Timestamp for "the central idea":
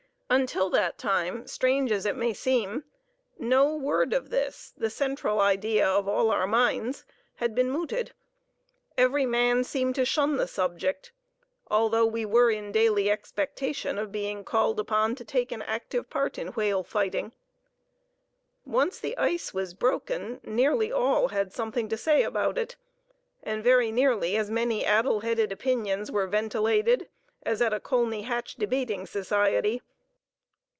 4.77-5.85